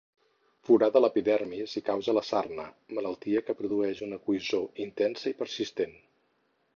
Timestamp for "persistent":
5.43-5.95